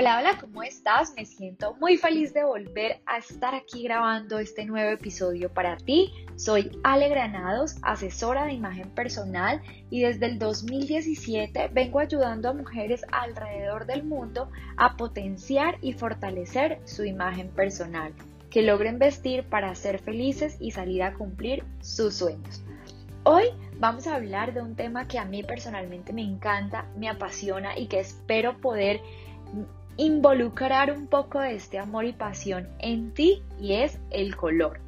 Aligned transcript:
Hola, 0.00 0.16
hola, 0.18 0.38
¿cómo 0.40 0.62
estás? 0.62 1.12
Me 1.14 1.26
siento 1.26 1.74
muy 1.74 1.98
feliz 1.98 2.32
de 2.32 2.42
volver 2.42 3.02
a 3.04 3.18
estar 3.18 3.54
aquí 3.54 3.82
grabando 3.82 4.38
este 4.38 4.64
nuevo 4.64 4.92
episodio 4.92 5.52
para 5.52 5.76
ti. 5.76 6.10
Soy 6.36 6.70
Ale 6.84 7.10
Granados, 7.10 7.76
asesora 7.82 8.46
de 8.46 8.54
imagen 8.54 8.88
personal 8.94 9.60
y 9.90 10.00
desde 10.00 10.24
el 10.24 10.38
2017 10.38 11.68
vengo 11.74 11.98
ayudando 11.98 12.48
a 12.48 12.54
mujeres 12.54 13.02
alrededor 13.12 13.84
del 13.84 14.02
mundo 14.02 14.50
a 14.78 14.96
potenciar 14.96 15.76
y 15.82 15.92
fortalecer 15.92 16.80
su 16.86 17.04
imagen 17.04 17.50
personal, 17.50 18.14
que 18.48 18.62
logren 18.62 18.98
vestir 18.98 19.44
para 19.50 19.74
ser 19.74 19.98
felices 19.98 20.56
y 20.60 20.70
salir 20.70 21.02
a 21.02 21.12
cumplir 21.12 21.62
sus 21.82 22.14
sueños. 22.14 22.62
Hoy 23.24 23.44
vamos 23.78 24.06
a 24.06 24.14
hablar 24.14 24.54
de 24.54 24.62
un 24.62 24.76
tema 24.76 25.06
que 25.06 25.18
a 25.18 25.26
mí 25.26 25.42
personalmente 25.42 26.14
me 26.14 26.22
encanta, 26.22 26.86
me 26.96 27.10
apasiona 27.10 27.78
y 27.78 27.86
que 27.86 28.00
espero 28.00 28.62
poder 28.62 29.02
involucrar 30.00 30.90
un 30.90 31.06
poco 31.06 31.40
de 31.40 31.54
este 31.54 31.78
amor 31.78 32.06
y 32.06 32.14
pasión 32.14 32.66
en 32.78 33.12
ti 33.12 33.42
y 33.60 33.74
es 33.74 33.98
el 34.10 34.34
color. 34.34 34.80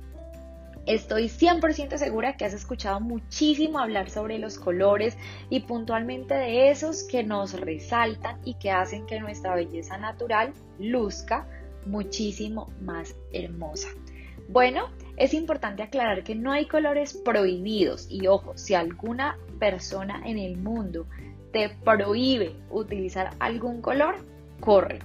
Estoy 0.87 1.27
100% 1.29 1.99
segura 1.99 2.39
que 2.39 2.47
has 2.47 2.55
escuchado 2.55 2.99
muchísimo 2.99 3.79
hablar 3.79 4.09
sobre 4.09 4.39
los 4.39 4.59
colores 4.59 5.19
y 5.51 5.61
puntualmente 5.61 6.33
de 6.33 6.71
esos 6.71 7.05
que 7.05 7.25
nos 7.25 7.61
resaltan 7.61 8.39
y 8.43 8.55
que 8.55 8.71
hacen 8.71 9.05
que 9.05 9.21
nuestra 9.21 9.55
belleza 9.55 9.99
natural 9.99 10.55
luzca 10.79 11.47
muchísimo 11.85 12.73
más 12.81 13.15
hermosa. 13.35 13.89
Bueno, 14.49 14.89
es 15.19 15.35
importante 15.35 15.83
aclarar 15.83 16.25
que 16.25 16.35
no 16.35 16.53
hay 16.53 16.65
colores 16.65 17.13
prohibidos 17.13 18.07
y 18.11 18.29
ojo, 18.29 18.57
si 18.57 18.73
alguna 18.75 19.37
persona 19.59 20.23
en 20.25 20.39
el 20.39 20.57
mundo 20.57 21.07
te 21.53 21.69
prohíbe 21.69 22.57
utilizar 22.71 23.37
algún 23.41 23.83
color, 23.83 24.32
corre. 24.63 25.01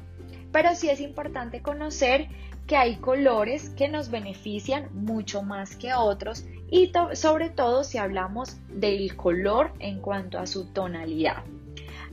Pero 0.54 0.74
sí 0.76 0.90
es 0.90 1.02
importante 1.02 1.62
conocer 1.62 2.30
que 2.68 2.78
hay 2.78 2.98
colores 2.98 3.70
que 3.72 3.90
nos 3.90 4.12
benefician 4.12 4.90
mucho 4.94 5.42
más 5.42 5.76
que 5.76 5.94
otros 5.94 6.46
y 6.70 6.92
sobre 7.14 7.50
todo 7.50 7.84
si 7.84 7.98
hablamos 7.98 8.58
del 8.70 9.16
color 9.16 9.74
en 9.80 10.00
cuanto 10.00 10.38
a 10.38 10.46
su 10.46 10.72
tonalidad. 10.74 11.44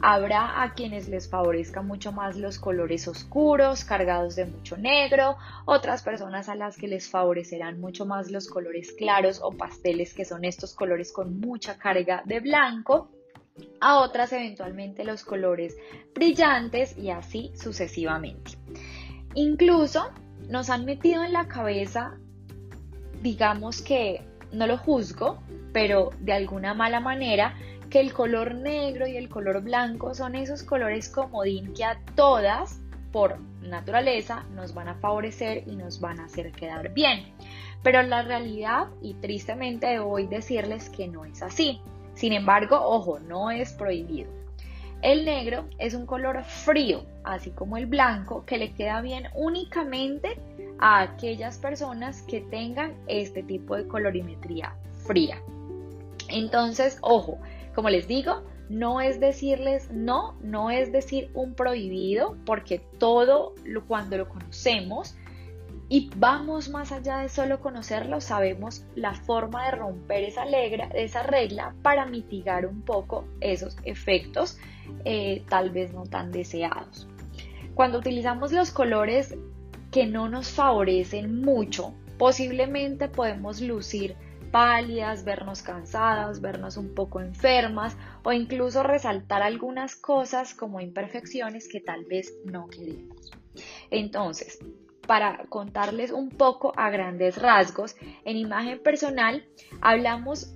Habrá 0.00 0.62
a 0.62 0.74
quienes 0.74 1.08
les 1.08 1.28
favorezca 1.30 1.82
mucho 1.82 2.12
más 2.12 2.36
los 2.36 2.58
colores 2.58 3.08
oscuros, 3.08 3.84
cargados 3.84 4.36
de 4.36 4.46
mucho 4.46 4.76
negro, 4.76 5.36
otras 5.64 6.02
personas 6.02 6.48
a 6.48 6.54
las 6.54 6.76
que 6.76 6.88
les 6.88 7.08
favorecerán 7.08 7.80
mucho 7.80 8.04
más 8.04 8.30
los 8.30 8.48
colores 8.48 8.92
claros 8.92 9.40
o 9.42 9.50
pasteles, 9.50 10.14
que 10.14 10.24
son 10.24 10.44
estos 10.44 10.74
colores 10.74 11.12
con 11.12 11.40
mucha 11.40 11.78
carga 11.78 12.22
de 12.26 12.40
blanco 12.40 13.10
a 13.80 14.00
otras 14.00 14.32
eventualmente 14.32 15.04
los 15.04 15.24
colores 15.24 15.76
brillantes 16.14 16.96
y 16.96 17.10
así 17.10 17.52
sucesivamente. 17.54 18.52
Incluso 19.34 20.10
nos 20.48 20.70
han 20.70 20.84
metido 20.84 21.24
en 21.24 21.32
la 21.32 21.48
cabeza, 21.48 22.16
digamos 23.22 23.82
que 23.82 24.22
no 24.52 24.66
lo 24.66 24.78
juzgo, 24.78 25.42
pero 25.72 26.10
de 26.20 26.32
alguna 26.32 26.74
mala 26.74 27.00
manera, 27.00 27.54
que 27.90 28.00
el 28.00 28.12
color 28.12 28.54
negro 28.54 29.06
y 29.06 29.16
el 29.16 29.28
color 29.28 29.62
blanco 29.62 30.14
son 30.14 30.34
esos 30.34 30.62
colores 30.62 31.08
comodín 31.08 31.74
que 31.74 31.84
a 31.84 32.00
todas, 32.14 32.80
por 33.12 33.38
naturaleza, 33.60 34.44
nos 34.54 34.74
van 34.74 34.88
a 34.88 34.94
favorecer 34.94 35.64
y 35.66 35.76
nos 35.76 36.00
van 36.00 36.20
a 36.20 36.24
hacer 36.24 36.52
quedar 36.52 36.92
bien. 36.92 37.32
Pero 37.82 38.02
la 38.02 38.22
realidad, 38.22 38.88
y 39.02 39.14
tristemente 39.14 39.98
hoy 39.98 40.26
decirles 40.26 40.88
que 40.88 41.06
no 41.06 41.24
es 41.24 41.42
así. 41.42 41.80
Sin 42.24 42.32
embargo, 42.32 42.80
ojo, 42.80 43.18
no 43.18 43.50
es 43.50 43.74
prohibido. 43.74 44.30
El 45.02 45.26
negro 45.26 45.66
es 45.76 45.92
un 45.92 46.06
color 46.06 46.42
frío, 46.42 47.04
así 47.22 47.50
como 47.50 47.76
el 47.76 47.84
blanco, 47.84 48.46
que 48.46 48.56
le 48.56 48.72
queda 48.72 49.02
bien 49.02 49.24
únicamente 49.34 50.40
a 50.78 51.02
aquellas 51.02 51.58
personas 51.58 52.22
que 52.22 52.40
tengan 52.40 52.94
este 53.08 53.42
tipo 53.42 53.76
de 53.76 53.86
colorimetría 53.86 54.74
fría. 55.06 55.42
Entonces, 56.30 56.96
ojo, 57.02 57.40
como 57.74 57.90
les 57.90 58.08
digo, 58.08 58.42
no 58.70 59.02
es 59.02 59.20
decirles 59.20 59.90
no, 59.90 60.38
no 60.40 60.70
es 60.70 60.92
decir 60.92 61.30
un 61.34 61.52
prohibido, 61.52 62.38
porque 62.46 62.78
todo 62.98 63.54
lo, 63.66 63.84
cuando 63.84 64.16
lo 64.16 64.30
conocemos, 64.30 65.14
y 65.88 66.10
vamos 66.16 66.70
más 66.70 66.92
allá 66.92 67.18
de 67.18 67.28
solo 67.28 67.60
conocerlo, 67.60 68.20
sabemos 68.20 68.84
la 68.94 69.14
forma 69.14 69.66
de 69.66 69.72
romper 69.72 70.24
esa, 70.24 70.44
esa 70.44 71.22
regla 71.22 71.74
para 71.82 72.06
mitigar 72.06 72.66
un 72.66 72.82
poco 72.82 73.26
esos 73.40 73.76
efectos 73.84 74.58
eh, 75.04 75.44
tal 75.48 75.70
vez 75.70 75.92
no 75.92 76.04
tan 76.04 76.32
deseados. 76.32 77.06
Cuando 77.74 77.98
utilizamos 77.98 78.52
los 78.52 78.70
colores 78.70 79.36
que 79.90 80.06
no 80.06 80.28
nos 80.28 80.48
favorecen 80.48 81.42
mucho, 81.42 81.94
posiblemente 82.18 83.08
podemos 83.08 83.60
lucir 83.60 84.16
pálidas, 84.50 85.24
vernos 85.24 85.62
cansadas, 85.62 86.40
vernos 86.40 86.76
un 86.76 86.94
poco 86.94 87.20
enfermas 87.20 87.96
o 88.22 88.32
incluso 88.32 88.84
resaltar 88.84 89.42
algunas 89.42 89.96
cosas 89.96 90.54
como 90.54 90.80
imperfecciones 90.80 91.68
que 91.68 91.80
tal 91.80 92.04
vez 92.04 92.32
no 92.44 92.68
queremos. 92.68 93.32
Entonces, 93.90 94.60
para 95.06 95.44
contarles 95.48 96.10
un 96.10 96.30
poco 96.30 96.72
a 96.76 96.90
grandes 96.90 97.40
rasgos, 97.40 97.96
en 98.24 98.36
imagen 98.36 98.82
personal 98.82 99.44
hablamos 99.80 100.54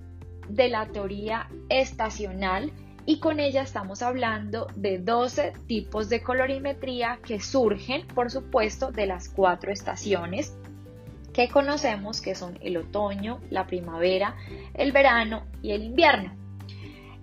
de 0.48 0.68
la 0.68 0.86
teoría 0.86 1.48
estacional 1.68 2.72
y 3.06 3.20
con 3.20 3.40
ella 3.40 3.62
estamos 3.62 4.02
hablando 4.02 4.66
de 4.76 4.98
12 4.98 5.52
tipos 5.66 6.08
de 6.08 6.22
colorimetría 6.22 7.18
que 7.24 7.40
surgen, 7.40 8.06
por 8.08 8.30
supuesto, 8.30 8.92
de 8.92 9.06
las 9.06 9.28
cuatro 9.28 9.72
estaciones 9.72 10.54
que 11.32 11.48
conocemos 11.48 12.20
que 12.20 12.34
son 12.34 12.58
el 12.60 12.76
otoño, 12.76 13.40
la 13.50 13.66
primavera, 13.66 14.36
el 14.74 14.92
verano 14.92 15.46
y 15.62 15.72
el 15.72 15.84
invierno. 15.84 16.34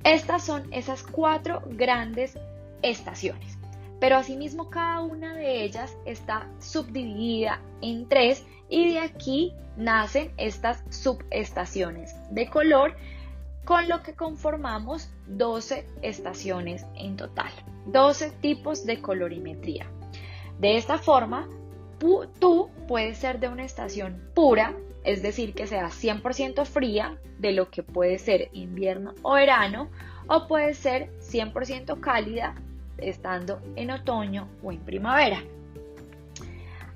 Estas 0.04 0.44
son 0.44 0.72
esas 0.72 1.04
cuatro 1.04 1.62
grandes 1.66 2.38
estaciones 2.82 3.55
pero 4.00 4.18
asimismo 4.18 4.70
cada 4.70 5.02
una 5.02 5.34
de 5.34 5.64
ellas 5.64 5.96
está 6.06 6.50
subdividida 6.60 7.62
en 7.82 8.08
tres 8.08 8.46
y 8.70 8.94
de 8.94 9.00
aquí 9.00 9.54
nacen 9.78 10.32
estas 10.38 10.84
subestaciones 10.90 12.16
de 12.32 12.50
color 12.50 12.96
con 13.66 13.90
lo 13.90 14.04
que 14.04 14.14
conformamos 14.14 15.10
12 15.28 15.88
estaciones 16.02 16.86
en 16.96 17.18
total, 17.18 17.52
12 17.88 18.32
tipos 18.42 18.86
de 18.86 19.02
colorimetría. 19.02 19.90
De 20.60 20.78
esta 20.78 20.98
forma, 21.00 21.50
tú 21.98 22.70
puedes 22.88 23.18
ser 23.18 23.40
de 23.40 23.48
una 23.48 23.66
estación 23.66 24.30
pura, 24.36 24.76
es 25.04 25.22
decir, 25.22 25.54
que 25.54 25.68
sea 25.68 25.90
100% 25.90 26.66
fría, 26.66 27.18
de 27.40 27.52
lo 27.52 27.70
que 27.70 27.84
puede 27.84 28.18
ser 28.18 28.50
invierno 28.54 29.14
o 29.22 29.34
verano, 29.34 29.90
o 30.28 30.48
puede 30.48 30.74
ser 30.74 31.12
100% 31.20 32.00
cálida, 32.00 32.56
estando 32.98 33.62
en 33.76 33.92
otoño 33.92 34.50
o 34.64 34.72
en 34.72 34.80
primavera. 34.80 35.44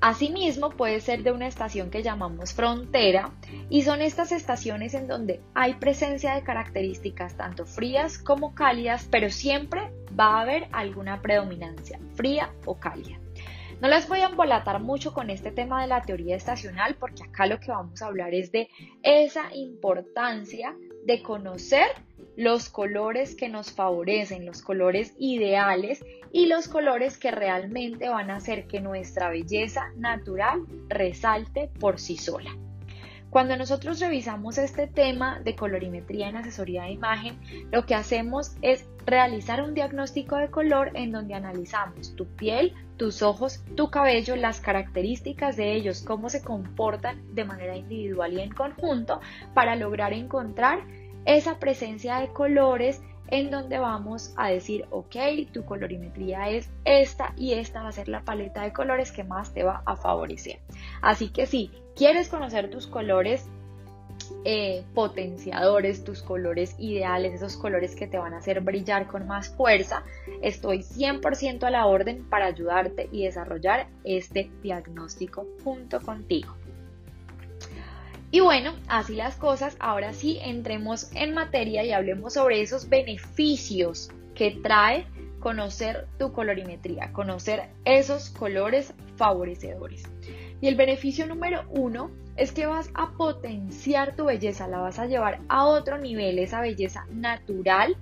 Asimismo, 0.01 0.69
puede 0.69 1.01
ser 1.01 1.23
de 1.23 1.33
una 1.33 1.47
estación 1.47 1.89
que 1.89 2.03
llamamos 2.03 2.53
frontera 2.53 3.31
y 3.69 3.81
son 3.81 4.01
estas 4.01 4.31
estaciones 4.31 4.93
en 4.93 5.07
donde 5.07 5.41
hay 5.53 5.73
presencia 5.73 6.35
de 6.35 6.43
características 6.43 7.35
tanto 7.35 7.65
frías 7.65 8.17
como 8.17 8.55
cálidas, 8.55 9.07
pero 9.11 9.29
siempre 9.29 9.91
va 10.17 10.37
a 10.37 10.41
haber 10.41 10.67
alguna 10.71 11.21
predominancia, 11.21 11.99
fría 12.15 12.49
o 12.65 12.79
cálida. 12.79 13.19
No 13.81 13.89
les 13.89 14.07
voy 14.07 14.19
a 14.19 14.27
embolatar 14.27 14.81
mucho 14.81 15.13
con 15.13 15.29
este 15.29 15.51
tema 15.51 15.81
de 15.81 15.87
la 15.87 16.01
teoría 16.01 16.35
estacional 16.35 16.95
porque 16.95 17.23
acá 17.23 17.45
lo 17.45 17.59
que 17.59 17.71
vamos 17.71 18.01
a 18.01 18.07
hablar 18.07 18.33
es 18.33 18.51
de 18.51 18.69
esa 19.03 19.53
importancia 19.53 20.75
de 21.05 21.21
conocer 21.21 21.87
los 22.39 22.69
colores 22.69 23.35
que 23.35 23.49
nos 23.49 23.73
favorecen, 23.73 24.45
los 24.45 24.61
colores 24.61 25.13
ideales 25.19 26.05
y 26.31 26.45
los 26.45 26.69
colores 26.69 27.17
que 27.17 27.31
realmente 27.31 28.07
van 28.07 28.29
a 28.29 28.37
hacer 28.37 28.65
que 28.65 28.79
nuestra 28.79 29.29
belleza 29.29 29.91
natural 29.97 30.61
resalte 30.87 31.69
por 31.81 31.99
sí 31.99 32.15
sola. 32.15 32.55
Cuando 33.29 33.57
nosotros 33.57 33.99
revisamos 33.99 34.57
este 34.57 34.87
tema 34.87 35.41
de 35.41 35.57
colorimetría 35.57 36.29
en 36.29 36.37
asesoría 36.37 36.83
de 36.83 36.91
imagen, 36.91 37.37
lo 37.73 37.85
que 37.85 37.93
hacemos 37.93 38.55
es 38.61 38.85
realizar 39.05 39.61
un 39.61 39.73
diagnóstico 39.73 40.37
de 40.37 40.49
color 40.49 40.91
en 40.93 41.11
donde 41.11 41.33
analizamos 41.33 42.15
tu 42.15 42.25
piel, 42.25 42.73
tus 42.95 43.21
ojos, 43.21 43.65
tu 43.75 43.91
cabello, 43.91 44.37
las 44.37 44.61
características 44.61 45.57
de 45.57 45.73
ellos, 45.75 46.03
cómo 46.03 46.29
se 46.29 46.41
comportan 46.41 47.35
de 47.35 47.43
manera 47.43 47.75
individual 47.75 48.31
y 48.31 48.39
en 48.39 48.51
conjunto 48.51 49.19
para 49.53 49.75
lograr 49.75 50.13
encontrar 50.13 50.79
esa 51.25 51.59
presencia 51.59 52.19
de 52.19 52.29
colores 52.29 53.01
en 53.31 53.51
donde 53.51 53.77
vamos 53.77 54.33
a 54.37 54.49
decir, 54.49 54.85
ok, 54.89 55.15
tu 55.53 55.63
colorimetría 55.63 56.49
es 56.49 56.69
esta 56.83 57.33
y 57.37 57.53
esta 57.53 57.83
va 57.83 57.89
a 57.89 57.93
ser 57.93 58.07
la 58.07 58.21
paleta 58.21 58.63
de 58.63 58.73
colores 58.73 59.11
que 59.11 59.23
más 59.23 59.53
te 59.53 59.63
va 59.63 59.83
a 59.85 59.95
favorecer. 59.95 60.59
Así 61.01 61.29
que 61.29 61.45
si 61.45 61.71
quieres 61.95 62.29
conocer 62.29 62.69
tus 62.69 62.87
colores 62.87 63.47
eh, 64.45 64.83
potenciadores, 64.93 66.03
tus 66.03 66.21
colores 66.21 66.75
ideales, 66.79 67.33
esos 67.33 67.57
colores 67.57 67.95
que 67.95 68.07
te 68.07 68.17
van 68.17 68.33
a 68.33 68.37
hacer 68.37 68.61
brillar 68.61 69.07
con 69.07 69.27
más 69.27 69.49
fuerza, 69.49 70.03
estoy 70.41 70.79
100% 70.79 71.63
a 71.63 71.71
la 71.71 71.85
orden 71.85 72.27
para 72.29 72.47
ayudarte 72.47 73.09
y 73.11 73.25
desarrollar 73.25 73.87
este 74.03 74.49
diagnóstico 74.61 75.47
junto 75.63 75.99
contigo. 76.01 76.58
Y 78.31 78.41
bueno, 78.41 78.73
así 78.87 79.15
las 79.15 79.35
cosas, 79.35 79.75
ahora 79.79 80.13
sí 80.13 80.39
entremos 80.41 81.09
en 81.15 81.33
materia 81.33 81.83
y 81.83 81.91
hablemos 81.91 82.33
sobre 82.33 82.61
esos 82.61 82.87
beneficios 82.87 84.11
que 84.35 84.51
trae 84.51 85.05
conocer 85.39 86.07
tu 86.19 86.31
colorimetría, 86.31 87.11
conocer 87.11 87.69
esos 87.85 88.29
colores 88.29 88.93
favorecedores. 89.15 90.03
Y 90.61 90.67
el 90.67 90.75
beneficio 90.75 91.25
número 91.25 91.63
uno 91.69 92.11
es 92.35 92.51
que 92.51 92.67
vas 92.67 92.89
a 92.93 93.11
potenciar 93.17 94.15
tu 94.15 94.25
belleza, 94.25 94.67
la 94.67 94.79
vas 94.79 94.99
a 94.99 95.07
llevar 95.07 95.39
a 95.47 95.65
otro 95.65 95.97
nivel, 95.97 96.39
esa 96.39 96.61
belleza 96.61 97.05
natural, 97.11 97.97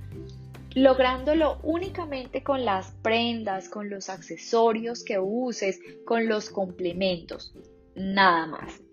lográndolo 0.75 1.59
únicamente 1.63 2.43
con 2.43 2.65
las 2.65 2.91
prendas, 3.01 3.69
con 3.69 3.89
los 3.89 4.09
accesorios 4.09 5.03
que 5.03 5.19
uses, 5.19 5.79
con 6.05 6.27
los 6.27 6.49
complementos, 6.49 7.53
nada 7.95 8.45
más. 8.47 8.86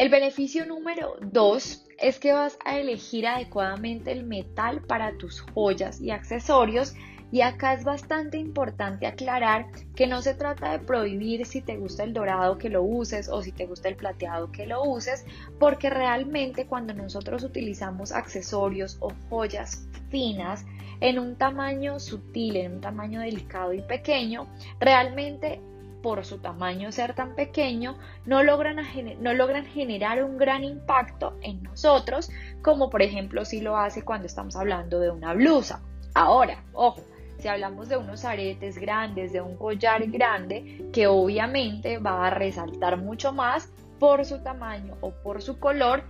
El 0.00 0.08
beneficio 0.08 0.64
número 0.64 1.16
dos 1.20 1.84
es 1.98 2.18
que 2.18 2.32
vas 2.32 2.58
a 2.64 2.78
elegir 2.78 3.26
adecuadamente 3.26 4.10
el 4.12 4.24
metal 4.24 4.80
para 4.80 5.18
tus 5.18 5.42
joyas 5.42 6.00
y 6.00 6.10
accesorios. 6.10 6.94
Y 7.30 7.42
acá 7.42 7.74
es 7.74 7.84
bastante 7.84 8.38
importante 8.38 9.06
aclarar 9.06 9.66
que 9.94 10.06
no 10.06 10.22
se 10.22 10.32
trata 10.32 10.72
de 10.72 10.78
prohibir 10.78 11.44
si 11.44 11.60
te 11.60 11.76
gusta 11.76 12.02
el 12.02 12.14
dorado 12.14 12.56
que 12.56 12.70
lo 12.70 12.82
uses 12.82 13.28
o 13.28 13.42
si 13.42 13.52
te 13.52 13.66
gusta 13.66 13.90
el 13.90 13.96
plateado 13.96 14.50
que 14.50 14.64
lo 14.64 14.82
uses, 14.84 15.26
porque 15.58 15.90
realmente 15.90 16.66
cuando 16.66 16.94
nosotros 16.94 17.44
utilizamos 17.44 18.10
accesorios 18.10 18.96
o 19.00 19.12
joyas 19.28 19.86
finas 20.08 20.64
en 21.00 21.18
un 21.18 21.36
tamaño 21.36 22.00
sutil, 22.00 22.56
en 22.56 22.76
un 22.76 22.80
tamaño 22.80 23.20
delicado 23.20 23.74
y 23.74 23.82
pequeño, 23.82 24.46
realmente 24.80 25.60
por 26.02 26.24
su 26.24 26.38
tamaño 26.38 26.92
ser 26.92 27.14
tan 27.14 27.34
pequeño, 27.34 27.98
no 28.26 28.42
logran, 28.42 28.78
no 29.20 29.32
logran 29.34 29.66
generar 29.66 30.22
un 30.24 30.38
gran 30.38 30.64
impacto 30.64 31.36
en 31.42 31.62
nosotros, 31.62 32.30
como 32.62 32.90
por 32.90 33.02
ejemplo 33.02 33.44
si 33.44 33.60
lo 33.60 33.76
hace 33.76 34.02
cuando 34.02 34.26
estamos 34.26 34.56
hablando 34.56 35.00
de 35.00 35.10
una 35.10 35.34
blusa. 35.34 35.82
Ahora, 36.14 36.64
ojo, 36.72 37.02
si 37.38 37.48
hablamos 37.48 37.88
de 37.88 37.96
unos 37.96 38.24
aretes 38.24 38.78
grandes, 38.78 39.32
de 39.32 39.40
un 39.40 39.56
collar 39.56 40.06
grande, 40.08 40.88
que 40.92 41.06
obviamente 41.06 41.98
va 41.98 42.26
a 42.26 42.30
resaltar 42.30 42.98
mucho 42.98 43.32
más 43.32 43.70
por 43.98 44.24
su 44.24 44.42
tamaño 44.42 44.96
o 45.00 45.10
por 45.10 45.42
su 45.42 45.58
color, 45.58 46.04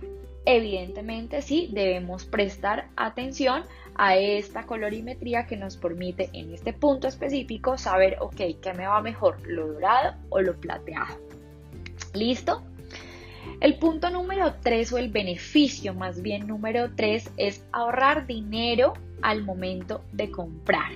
evidentemente 0.45 1.41
sí 1.41 1.69
debemos 1.71 2.25
prestar 2.25 2.89
atención 2.95 3.63
a 3.95 4.15
esta 4.15 4.63
colorimetría 4.63 5.45
que 5.45 5.57
nos 5.57 5.77
permite 5.77 6.29
en 6.33 6.53
este 6.53 6.73
punto 6.73 7.07
específico 7.07 7.77
saber, 7.77 8.17
ok, 8.19 8.41
¿qué 8.61 8.73
me 8.75 8.87
va 8.87 9.01
mejor? 9.01 9.45
¿Lo 9.47 9.67
dorado 9.67 10.15
o 10.29 10.41
lo 10.41 10.55
plateado? 10.55 11.19
¿Listo? 12.13 12.63
El 13.59 13.77
punto 13.77 14.09
número 14.09 14.55
3 14.61 14.93
o 14.93 14.97
el 14.97 15.09
beneficio 15.09 15.93
más 15.93 16.21
bien 16.21 16.47
número 16.47 16.91
3 16.95 17.31
es 17.37 17.63
ahorrar 17.71 18.25
dinero 18.25 18.93
al 19.21 19.43
momento 19.43 20.03
de 20.11 20.31
comprar. 20.31 20.93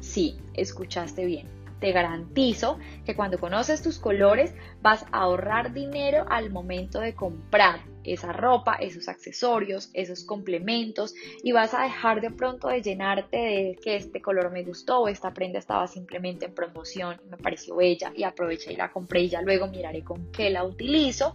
Sí, 0.00 0.36
escuchaste 0.54 1.24
bien. 1.24 1.55
Te 1.80 1.92
garantizo 1.92 2.78
que 3.04 3.14
cuando 3.14 3.38
conoces 3.38 3.82
tus 3.82 3.98
colores 3.98 4.54
vas 4.82 5.04
a 5.12 5.22
ahorrar 5.22 5.72
dinero 5.72 6.24
al 6.28 6.50
momento 6.50 7.00
de 7.00 7.14
comprar 7.14 7.80
esa 8.06 8.32
ropa, 8.32 8.76
esos 8.76 9.08
accesorios, 9.08 9.90
esos 9.92 10.24
complementos 10.24 11.14
y 11.42 11.52
vas 11.52 11.74
a 11.74 11.82
dejar 11.82 12.20
de 12.20 12.30
pronto 12.30 12.68
de 12.68 12.82
llenarte 12.82 13.36
de 13.36 13.78
que 13.82 13.96
este 13.96 14.22
color 14.22 14.50
me 14.50 14.62
gustó 14.62 15.00
o 15.00 15.08
esta 15.08 15.34
prenda 15.34 15.58
estaba 15.58 15.86
simplemente 15.86 16.46
en 16.46 16.54
promoción 16.54 17.16
y 17.24 17.28
me 17.28 17.36
pareció 17.36 17.76
bella 17.76 18.12
y 18.14 18.22
aproveché 18.22 18.72
y 18.72 18.76
la 18.76 18.92
compré 18.92 19.22
y 19.22 19.28
ya 19.28 19.42
luego 19.42 19.66
miraré 19.68 20.02
con 20.02 20.30
qué 20.30 20.50
la 20.50 20.64
utilizo. 20.64 21.34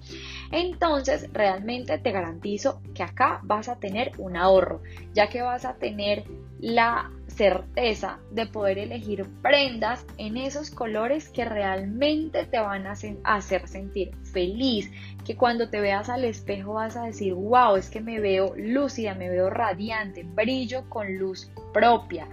Entonces 0.51 1.29
realmente 1.33 1.97
te 1.97 2.11
garantizo 2.11 2.81
que 2.95 3.03
acá 3.03 3.41
vas 3.43 3.67
a 3.69 3.79
tener 3.79 4.13
un 4.17 4.37
ahorro 4.37 4.81
ya 5.13 5.29
que 5.29 5.41
vas 5.41 5.65
a 5.65 5.75
tener 5.75 6.23
la 6.59 7.11
certeza 7.35 8.19
de 8.31 8.45
poder 8.45 8.77
elegir 8.77 9.25
prendas 9.41 10.05
en 10.17 10.37
esos 10.37 10.69
colores 10.69 11.29
que 11.29 11.45
realmente 11.45 12.45
te 12.45 12.59
van 12.59 12.85
a 12.87 12.93
hacer 13.23 13.67
sentir 13.67 14.11
feliz, 14.31 14.91
que 15.25 15.35
cuando 15.35 15.69
te 15.69 15.79
veas 15.79 16.09
al 16.09 16.23
espejo 16.23 16.73
vas 16.73 16.97
a 16.97 17.05
decir, 17.05 17.33
wow, 17.33 17.75
es 17.75 17.89
que 17.89 18.01
me 18.01 18.19
veo 18.19 18.53
lúcida, 18.55 19.15
me 19.15 19.29
veo 19.29 19.49
radiante, 19.49 20.23
brillo 20.23 20.89
con 20.89 21.17
luz 21.17 21.49
propia. 21.73 22.27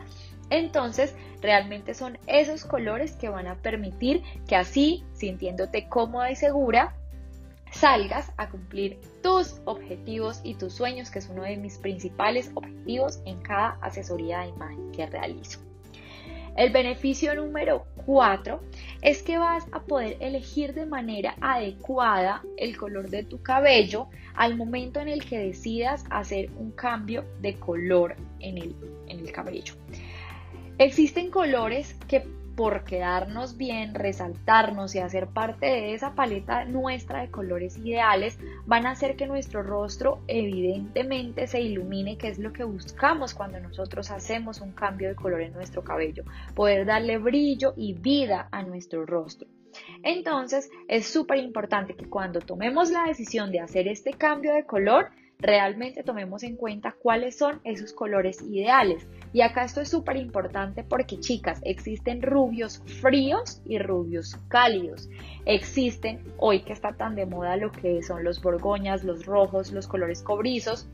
Entonces, 0.51 1.15
realmente 1.43 1.95
son 1.95 2.19
esos 2.27 2.65
colores 2.65 3.13
que 3.13 3.29
van 3.29 3.47
a 3.47 3.57
permitir 3.57 4.23
que 4.47 4.57
así, 4.57 5.05
sintiéndote 5.13 5.89
cómoda 5.89 6.31
y 6.31 6.37
segura, 6.37 6.95
salgas 7.71 8.33
a 8.37 8.49
cumplir 8.49 8.99
tus 9.23 9.61
objetivos 9.65 10.41
y 10.45 10.55
tus 10.55 10.75
sueños, 10.75 11.11
que 11.11 11.19
es 11.19 11.29
uno 11.29 11.43
de 11.43 11.57
mis 11.57 11.79
principales 11.79 12.51
objetivos 12.55 13.21
en 13.25 13.41
cada 13.41 13.79
asesoría 13.81 14.41
de 14.41 14.49
imagen 14.49 14.93
que 14.93 15.07
realizo. 15.07 15.61
El 16.59 16.71
beneficio 16.73 17.37
número 17.37 17.87
4 18.05 18.61
es 19.01 19.23
que 19.23 19.39
vas 19.39 19.65
a 19.71 19.81
poder 19.83 20.17
elegir 20.19 20.75
de 20.75 20.87
manera 20.87 21.37
adecuada 21.41 22.43
el 22.57 22.77
color 22.77 23.11
de 23.11 23.23
tu 23.23 23.41
cabello 23.43 24.09
al 24.35 24.57
momento 24.57 24.99
en 24.99 25.09
el 25.09 25.25
que 25.25 25.39
decidas 25.39 26.05
hacer 26.11 26.51
un 26.59 26.73
cambio 26.73 27.25
de 27.41 27.55
color 27.55 28.17
en 28.41 28.59
el, 28.59 28.75
en 29.07 29.21
el 29.21 29.31
cabello. 29.31 29.75
Existen 30.79 31.31
colores 31.31 31.95
que 32.09 32.25
por 32.59 32.83
quedarnos 32.83 33.57
bien, 33.57 33.95
resaltarnos 33.95 34.93
y 34.97 34.99
hacer 34.99 35.29
parte 35.29 35.67
de 35.67 35.95
esa 35.95 36.17
paleta 36.17 36.65
nuestra 36.65 37.21
de 37.21 37.31
colores 37.31 37.79
ideales, 37.79 38.37
van 38.67 38.85
a 38.85 38.91
hacer 38.91 39.15
que 39.15 39.29
nuestro 39.29 39.63
rostro 39.63 40.19
evidentemente 40.27 41.47
se 41.47 41.61
ilumine, 41.61 42.19
que 42.19 42.27
es 42.27 42.41
lo 42.41 42.53
que 42.53 42.65
buscamos 42.65 43.33
cuando 43.33 43.61
nosotros 43.61 44.11
hacemos 44.11 44.61
un 44.61 44.73
cambio 44.73 45.09
de 45.09 45.15
color 45.15 45.43
en 45.43 45.53
nuestro 45.53 45.85
cabello, 45.85 46.25
poder 46.57 46.85
darle 46.85 47.19
brillo 47.19 47.75
y 47.77 47.93
vida 47.93 48.49
a 48.51 48.65
nuestro 48.65 49.07
rostro. 49.07 49.47
Entonces 50.03 50.69
es 50.89 51.07
súper 51.07 51.39
importante 51.39 51.95
que 51.95 52.09
cuando 52.09 52.41
tomemos 52.41 52.91
la 52.91 53.05
decisión 53.05 53.53
de 53.53 53.61
hacer 53.61 53.87
este 53.87 54.15
cambio 54.15 54.53
de 54.53 54.65
color, 54.65 55.11
realmente 55.39 56.03
tomemos 56.03 56.43
en 56.43 56.57
cuenta 56.57 56.97
cuáles 57.01 57.39
son 57.39 57.61
esos 57.63 57.93
colores 57.93 58.43
ideales. 58.43 59.07
Y 59.33 59.43
acá 59.43 59.65
esto 59.65 59.81
es 59.81 59.89
súper 59.89 60.17
importante 60.17 60.85
porque 60.85 61.21
chicas, 61.21 61.61
existen 61.63 62.23
rubios 62.23 62.83
fríos 63.01 63.61
y 63.67 63.79
rubios 63.79 64.37
cálidos. 64.49 65.09
Existen, 65.45 66.21
hoy 66.39 66.61
que 66.63 66.73
está 66.73 66.93
tan 66.93 67.15
de 67.15 67.27
moda 67.27 67.57
lo 67.57 67.71
que 67.71 68.03
son 68.03 68.25
los 68.25 68.41
borgoñas, 68.41 69.05
los 69.05 69.27
rojos, 69.27 69.73
los 69.73 69.87
colores 69.87 70.23
cobrizos, 70.23 70.89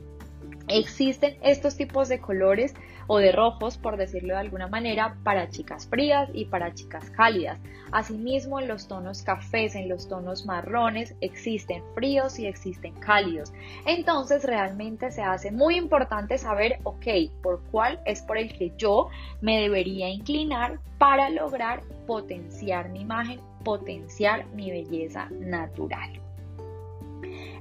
Existen 0.69 1.37
estos 1.43 1.77
tipos 1.77 2.09
de 2.09 2.21
colores 2.21 2.75
o 3.07 3.19
de 3.19 3.33
rojos, 3.33 3.79
por 3.79 3.97
decirlo 3.97 4.35
de 4.35 4.41
alguna 4.41 4.67
manera, 4.67 5.17
para 5.23 5.51
chicas 5.51 5.87
frías 5.87 6.29
y 6.33 6.47
para 6.47 6.75
chicas 6.75 7.11
cálidas. 7.11 7.61
Asimismo, 7.93 8.61
en 8.61 8.69
los 8.69 8.89
tonos 8.89 9.23
cafés, 9.23 9.75
en 9.75 9.89
los 9.89 10.09
tonos 10.09 10.47
marrones, 10.47 11.15
existen 11.21 11.83
fríos 11.95 12.39
y 12.39 12.47
existen 12.47 12.95
cálidos. 12.95 13.53
Entonces, 13.87 14.45
realmente 14.45 15.11
se 15.11 15.23
hace 15.23 15.51
muy 15.51 15.77
importante 15.77 16.39
saber, 16.39 16.79
ok, 16.85 17.07
por 17.43 17.63
cuál 17.71 18.01
es 18.05 18.23
por 18.23 18.39
el 18.39 18.53
que 18.57 18.73
yo 18.77 19.09
me 19.41 19.61
debería 19.61 20.09
inclinar 20.09 20.81
para 20.99 21.31
lograr 21.31 21.83
potenciar 22.07 22.89
mi 22.89 23.03
imagen, 23.03 23.41
potenciar 23.65 24.47
mi 24.55 24.71
belleza 24.71 25.29
natural. 25.31 26.24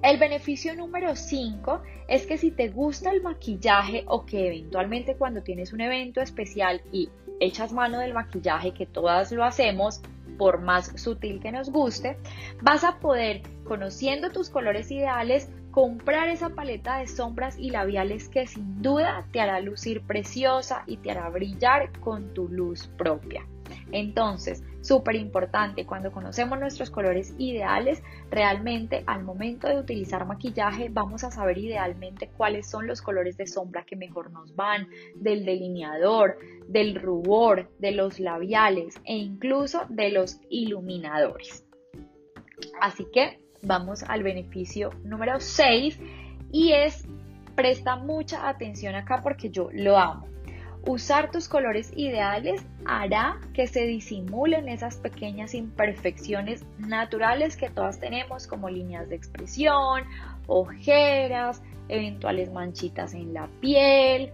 El 0.01 0.17
beneficio 0.17 0.75
número 0.75 1.15
5 1.15 1.81
es 2.07 2.25
que 2.25 2.37
si 2.37 2.51
te 2.51 2.69
gusta 2.69 3.11
el 3.11 3.21
maquillaje 3.21 4.03
o 4.07 4.25
que 4.25 4.47
eventualmente 4.47 5.15
cuando 5.15 5.43
tienes 5.43 5.73
un 5.73 5.81
evento 5.81 6.21
especial 6.21 6.81
y 6.91 7.09
echas 7.39 7.73
mano 7.73 7.99
del 7.99 8.13
maquillaje, 8.13 8.73
que 8.73 8.85
todas 8.85 9.31
lo 9.31 9.43
hacemos, 9.43 10.01
por 10.37 10.61
más 10.61 10.93
sutil 10.99 11.39
que 11.39 11.51
nos 11.51 11.69
guste, 11.69 12.17
vas 12.61 12.83
a 12.83 12.99
poder, 12.99 13.41
conociendo 13.63 14.31
tus 14.31 14.49
colores 14.49 14.91
ideales, 14.91 15.49
comprar 15.71 16.29
esa 16.29 16.49
paleta 16.49 16.99
de 16.99 17.07
sombras 17.07 17.57
y 17.57 17.69
labiales 17.71 18.29
que 18.29 18.47
sin 18.47 18.81
duda 18.81 19.25
te 19.31 19.41
hará 19.41 19.59
lucir 19.59 20.01
preciosa 20.01 20.83
y 20.85 20.97
te 20.97 21.11
hará 21.11 21.29
brillar 21.29 21.97
con 21.99 22.33
tu 22.33 22.47
luz 22.47 22.87
propia. 22.97 23.45
Entonces, 23.93 24.63
súper 24.81 25.15
importante, 25.15 25.85
cuando 25.85 26.11
conocemos 26.11 26.59
nuestros 26.59 26.89
colores 26.89 27.35
ideales, 27.37 28.01
realmente 28.31 29.03
al 29.05 29.23
momento 29.23 29.67
de 29.67 29.77
utilizar 29.77 30.25
maquillaje 30.25 30.89
vamos 30.89 31.23
a 31.23 31.29
saber 31.29 31.59
idealmente 31.59 32.27
cuáles 32.35 32.67
son 32.67 32.87
los 32.87 33.03
colores 33.03 33.37
de 33.37 33.45
sombra 33.45 33.85
que 33.85 33.95
mejor 33.95 34.31
nos 34.31 34.55
van, 34.55 34.87
del 35.15 35.45
delineador, 35.45 36.39
del 36.67 36.95
rubor, 36.95 37.69
de 37.77 37.91
los 37.91 38.19
labiales 38.19 38.99
e 39.05 39.15
incluso 39.15 39.85
de 39.89 40.09
los 40.09 40.39
iluminadores. 40.49 41.63
Así 42.81 43.05
que 43.13 43.39
vamos 43.61 44.01
al 44.01 44.23
beneficio 44.23 44.89
número 45.03 45.39
6 45.39 45.99
y 46.51 46.71
es 46.71 47.07
presta 47.55 47.95
mucha 47.95 48.49
atención 48.49 48.95
acá 48.95 49.21
porque 49.21 49.51
yo 49.51 49.69
lo 49.71 49.99
amo. 49.99 50.32
Usar 50.85 51.31
tus 51.31 51.47
colores 51.47 51.93
ideales 51.95 52.65
hará 52.85 53.39
que 53.53 53.67
se 53.67 53.85
disimulen 53.85 54.67
esas 54.67 54.97
pequeñas 54.97 55.53
imperfecciones 55.53 56.65
naturales 56.77 57.55
que 57.55 57.69
todas 57.69 58.01
tenemos 58.01 58.47
como 58.47 58.69
líneas 58.69 59.07
de 59.07 59.15
expresión, 59.15 60.03
ojeras, 60.45 61.61
eventuales 61.87 62.51
manchitas 62.51 63.13
en 63.13 63.33
la 63.33 63.47
piel. 63.61 64.33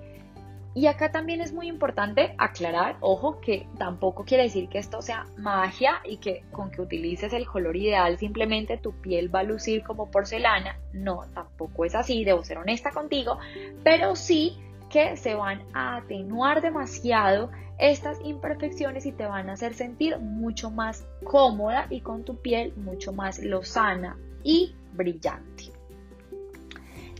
Y 0.73 0.87
acá 0.87 1.11
también 1.11 1.41
es 1.41 1.53
muy 1.53 1.67
importante 1.67 2.33
aclarar, 2.39 2.97
ojo, 2.99 3.41
que 3.41 3.67
tampoco 3.77 4.23
quiere 4.23 4.43
decir 4.43 4.69
que 4.69 4.79
esto 4.79 5.03
sea 5.03 5.27
magia 5.37 6.01
y 6.03 6.17
que 6.17 6.43
con 6.51 6.71
que 6.71 6.81
utilices 6.81 7.31
el 7.33 7.45
color 7.45 7.75
ideal 7.75 8.17
simplemente 8.17 8.77
tu 8.77 8.93
piel 8.93 9.33
va 9.33 9.41
a 9.41 9.43
lucir 9.43 9.83
como 9.83 10.09
porcelana. 10.09 10.79
No, 10.93 11.25
tampoco 11.35 11.85
es 11.85 11.93
así, 11.93 12.23
debo 12.23 12.43
ser 12.43 12.57
honesta 12.57 12.89
contigo, 12.89 13.37
pero 13.83 14.15
sí 14.15 14.57
que 14.89 15.17
se 15.17 15.35
van 15.35 15.61
a 15.73 15.97
atenuar 15.97 16.61
demasiado 16.61 17.51
estas 17.77 18.19
imperfecciones 18.23 19.05
y 19.05 19.11
te 19.11 19.25
van 19.25 19.49
a 19.49 19.53
hacer 19.53 19.73
sentir 19.73 20.17
mucho 20.19 20.69
más 20.69 21.05
cómoda 21.23 21.87
y 21.89 22.01
con 22.01 22.25
tu 22.25 22.35
piel 22.35 22.73
mucho 22.75 23.13
más 23.13 23.39
lozana 23.39 24.17
y 24.43 24.75
brillante. 24.93 25.65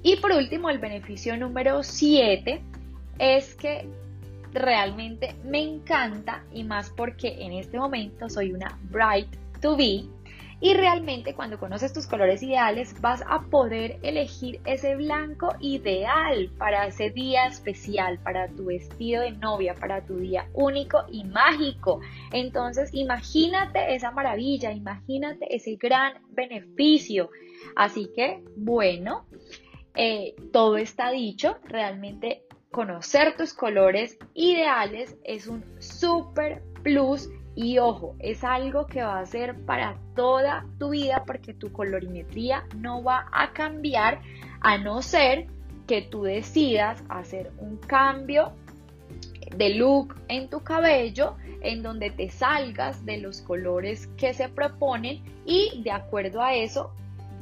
Y 0.03 0.17
por 0.17 0.31
último, 0.31 0.69
el 0.69 0.79
beneficio 0.79 1.37
número 1.37 1.83
7 1.83 2.61
es 3.19 3.55
que 3.55 3.87
realmente 4.53 5.35
me 5.43 5.61
encanta 5.61 6.43
y 6.51 6.63
más 6.63 6.89
porque 6.89 7.35
en 7.39 7.53
este 7.53 7.77
momento 7.77 8.29
soy 8.29 8.51
una 8.51 8.77
bright 8.89 9.27
to 9.61 9.75
be 9.75 10.05
y 10.61 10.73
realmente 10.73 11.33
cuando 11.33 11.57
conoces 11.57 11.93
tus 11.93 12.07
colores 12.07 12.43
ideales 12.43 12.99
vas 13.01 13.23
a 13.27 13.41
poder 13.43 13.97
elegir 14.01 14.59
ese 14.65 14.95
blanco 14.95 15.55
ideal 15.59 16.51
para 16.57 16.87
ese 16.87 17.09
día 17.11 17.47
especial, 17.47 18.19
para 18.19 18.49
tu 18.49 18.65
vestido 18.65 19.21
de 19.21 19.31
novia, 19.31 19.73
para 19.75 20.05
tu 20.05 20.17
día 20.17 20.49
único 20.53 21.03
y 21.09 21.23
mágico. 21.23 22.01
Entonces 22.31 22.89
imagínate 22.93 23.95
esa 23.95 24.11
maravilla, 24.11 24.71
imagínate 24.71 25.55
ese 25.55 25.75
gran 25.75 26.13
beneficio. 26.29 27.29
Así 27.75 28.09
que 28.13 28.43
bueno, 28.57 29.25
eh, 29.95 30.35
todo 30.51 30.77
está 30.77 31.11
dicho, 31.11 31.57
realmente 31.65 32.43
conocer 32.71 33.35
tus 33.35 33.53
colores 33.53 34.17
ideales 34.33 35.17
es 35.23 35.47
un 35.47 35.63
super 35.79 36.61
plus 36.83 37.29
y 37.61 37.77
ojo, 37.77 38.15
es 38.19 38.45
algo 38.45 38.85
que 38.85 39.03
va 39.03 39.19
a 39.19 39.25
ser 39.25 39.53
para 39.65 39.97
toda 40.15 40.65
tu 40.77 40.91
vida 40.91 41.23
porque 41.27 41.53
tu 41.53 41.73
colorimetría 41.73 42.63
no 42.77 43.03
va 43.03 43.27
a 43.33 43.51
cambiar 43.51 44.21
a 44.61 44.77
no 44.77 45.01
ser 45.01 45.47
que 45.85 46.01
tú 46.01 46.23
decidas 46.23 47.03
hacer 47.09 47.51
un 47.59 47.75
cambio 47.75 48.53
de 49.57 49.71
look 49.71 50.15
en 50.29 50.49
tu 50.49 50.61
cabello 50.61 51.35
en 51.59 51.83
donde 51.83 52.11
te 52.11 52.29
salgas 52.29 53.05
de 53.05 53.17
los 53.17 53.41
colores 53.41 54.07
que 54.15 54.33
se 54.33 54.47
proponen 54.47 55.21
y 55.45 55.81
de 55.83 55.91
acuerdo 55.91 56.41
a 56.41 56.55
eso 56.55 56.93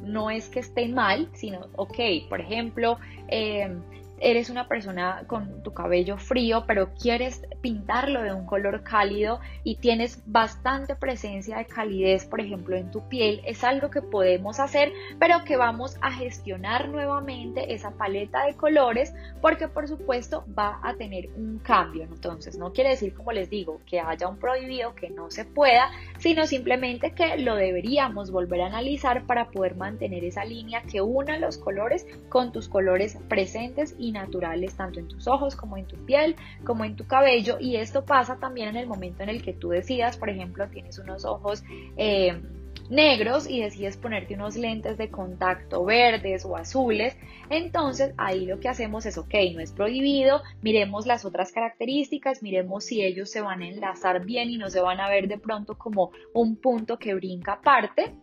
no 0.02 0.32
es 0.32 0.48
que 0.48 0.58
esté 0.58 0.88
mal, 0.88 1.28
sino, 1.32 1.60
ok, 1.76 1.96
por 2.28 2.40
ejemplo, 2.40 2.98
eh, 3.28 3.72
eres 4.20 4.50
una 4.50 4.68
persona 4.68 5.24
con 5.26 5.62
tu 5.62 5.72
cabello 5.72 6.18
frío, 6.18 6.64
pero 6.66 6.94
quieres 6.94 7.42
pintarlo 7.60 8.22
de 8.22 8.32
un 8.32 8.46
color 8.46 8.82
cálido 8.82 9.40
y 9.64 9.76
tienes 9.76 10.22
bastante 10.26 10.96
presencia 10.96 11.58
de 11.58 11.66
calidez, 11.66 12.24
por 12.24 12.40
ejemplo, 12.40 12.76
en 12.76 12.90
tu 12.90 13.08
piel, 13.08 13.40
es 13.44 13.64
algo 13.64 13.90
que 13.90 14.02
podemos 14.02 14.60
hacer, 14.60 14.92
pero 15.18 15.44
que 15.44 15.56
vamos 15.56 15.96
a 16.00 16.12
gestionar 16.12 16.88
nuevamente 16.88 17.72
esa 17.74 17.90
paleta 17.92 18.44
de 18.46 18.54
colores 18.54 19.14
porque 19.40 19.68
por 19.68 19.88
supuesto 19.88 20.44
va 20.56 20.80
a 20.82 20.94
tener 20.94 21.28
un 21.36 21.58
cambio. 21.58 22.04
Entonces, 22.04 22.58
no 22.58 22.72
quiere 22.72 22.90
decir, 22.90 23.14
como 23.14 23.32
les 23.32 23.50
digo, 23.50 23.80
que 23.86 24.00
haya 24.00 24.28
un 24.28 24.38
prohibido, 24.38 24.94
que 24.94 25.10
no 25.10 25.30
se 25.30 25.44
pueda, 25.44 25.90
sino 26.18 26.46
simplemente 26.46 27.12
que 27.12 27.38
lo 27.38 27.54
deberíamos 27.54 28.30
volver 28.30 28.62
a 28.62 28.66
analizar 28.66 29.24
para 29.26 29.50
poder 29.50 29.76
mantener 29.76 30.24
esa 30.24 30.44
línea 30.44 30.82
que 30.82 31.00
una 31.00 31.38
los 31.38 31.58
colores 31.58 32.06
con 32.28 32.52
tus 32.52 32.68
colores 32.68 33.18
presentes 33.28 33.94
naturales 34.12 34.74
tanto 34.76 35.00
en 35.00 35.08
tus 35.08 35.26
ojos 35.26 35.56
como 35.56 35.76
en 35.76 35.86
tu 35.86 35.96
piel, 36.04 36.36
como 36.64 36.84
en 36.84 36.96
tu 36.96 37.06
cabello 37.06 37.58
y 37.60 37.76
esto 37.76 38.04
pasa 38.04 38.38
también 38.38 38.68
en 38.68 38.76
el 38.76 38.86
momento 38.86 39.22
en 39.22 39.28
el 39.28 39.42
que 39.42 39.52
tú 39.52 39.70
decidas, 39.70 40.16
por 40.16 40.30
ejemplo, 40.30 40.68
tienes 40.68 40.98
unos 40.98 41.24
ojos 41.24 41.62
eh, 41.96 42.40
negros 42.88 43.48
y 43.48 43.60
decides 43.60 43.96
ponerte 43.96 44.34
unos 44.34 44.56
lentes 44.56 44.96
de 44.96 45.10
contacto 45.10 45.84
verdes 45.84 46.44
o 46.44 46.56
azules, 46.56 47.16
entonces 47.50 48.14
ahí 48.16 48.46
lo 48.46 48.60
que 48.60 48.68
hacemos 48.68 49.06
es, 49.06 49.18
ok, 49.18 49.34
no 49.54 49.60
es 49.60 49.72
prohibido, 49.72 50.42
miremos 50.62 51.06
las 51.06 51.24
otras 51.24 51.52
características, 51.52 52.42
miremos 52.42 52.84
si 52.84 53.02
ellos 53.02 53.30
se 53.30 53.40
van 53.40 53.62
a 53.62 53.68
enlazar 53.68 54.24
bien 54.24 54.50
y 54.50 54.58
no 54.58 54.70
se 54.70 54.80
van 54.80 55.00
a 55.00 55.08
ver 55.08 55.28
de 55.28 55.38
pronto 55.38 55.76
como 55.76 56.12
un 56.32 56.56
punto 56.56 56.98
que 56.98 57.14
brinca 57.14 57.54
aparte. 57.54 58.14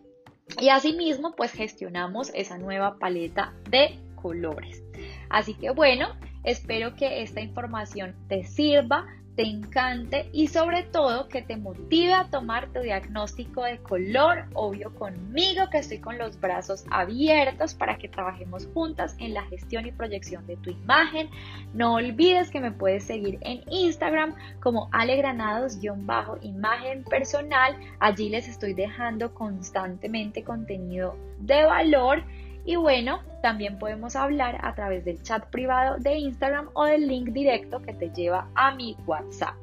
Y 0.60 0.68
asimismo, 0.68 1.34
pues 1.36 1.50
gestionamos 1.52 2.30
esa 2.34 2.56
nueva 2.56 2.98
paleta 2.98 3.54
de 3.68 3.98
colores. 4.14 4.85
Así 5.28 5.54
que 5.54 5.70
bueno, 5.70 6.08
espero 6.44 6.94
que 6.94 7.22
esta 7.22 7.40
información 7.40 8.14
te 8.28 8.44
sirva, 8.44 9.06
te 9.36 9.42
encante 9.42 10.28
y 10.32 10.48
sobre 10.48 10.82
todo 10.82 11.28
que 11.28 11.42
te 11.42 11.58
motive 11.58 12.14
a 12.14 12.30
tomar 12.30 12.72
tu 12.72 12.80
diagnóstico 12.80 13.64
de 13.64 13.76
color, 13.78 14.46
obvio 14.54 14.94
conmigo 14.94 15.68
que 15.70 15.76
estoy 15.78 15.98
con 15.98 16.16
los 16.16 16.40
brazos 16.40 16.86
abiertos 16.90 17.74
para 17.74 17.98
que 17.98 18.08
trabajemos 18.08 18.66
juntas 18.72 19.14
en 19.18 19.34
la 19.34 19.42
gestión 19.44 19.86
y 19.86 19.92
proyección 19.92 20.46
de 20.46 20.56
tu 20.56 20.70
imagen. 20.70 21.28
No 21.74 21.96
olvides 21.96 22.50
que 22.50 22.60
me 22.60 22.72
puedes 22.72 23.04
seguir 23.04 23.38
en 23.42 23.62
Instagram 23.70 24.34
como 24.60 24.88
alegranados-imagen 24.92 27.04
personal. 27.04 27.76
Allí 28.00 28.30
les 28.30 28.48
estoy 28.48 28.72
dejando 28.72 29.34
constantemente 29.34 30.44
contenido 30.44 31.14
de 31.40 31.66
valor 31.66 32.24
y 32.66 32.76
bueno, 32.76 33.20
también 33.42 33.78
podemos 33.78 34.16
hablar 34.16 34.58
a 34.62 34.74
través 34.74 35.04
del 35.04 35.22
chat 35.22 35.46
privado 35.46 35.98
de 35.98 36.18
Instagram 36.18 36.68
o 36.74 36.84
del 36.84 37.06
link 37.06 37.28
directo 37.28 37.80
que 37.80 37.94
te 37.94 38.10
lleva 38.10 38.48
a 38.56 38.74
mi 38.74 38.96
WhatsApp. 39.06 39.54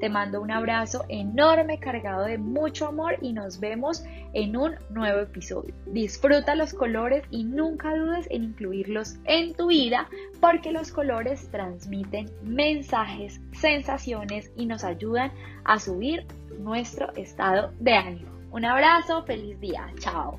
Te 0.00 0.10
mando 0.10 0.42
un 0.42 0.50
abrazo 0.50 1.06
enorme 1.08 1.78
cargado 1.78 2.26
de 2.26 2.36
mucho 2.36 2.86
amor 2.86 3.16
y 3.22 3.32
nos 3.32 3.58
vemos 3.58 4.04
en 4.34 4.54
un 4.56 4.74
nuevo 4.90 5.20
episodio. 5.20 5.74
Disfruta 5.86 6.54
los 6.54 6.74
colores 6.74 7.24
y 7.30 7.44
nunca 7.44 7.96
dudes 7.96 8.26
en 8.30 8.44
incluirlos 8.44 9.16
en 9.24 9.54
tu 9.54 9.68
vida 9.68 10.08
porque 10.40 10.72
los 10.72 10.92
colores 10.92 11.48
transmiten 11.50 12.30
mensajes, 12.42 13.40
sensaciones 13.52 14.52
y 14.56 14.66
nos 14.66 14.84
ayudan 14.84 15.32
a 15.64 15.78
subir 15.78 16.26
nuestro 16.58 17.10
estado 17.14 17.72
de 17.80 17.94
ánimo. 17.94 18.30
Un 18.50 18.66
abrazo, 18.66 19.22
feliz 19.24 19.58
día, 19.58 19.90
chao. 19.98 20.38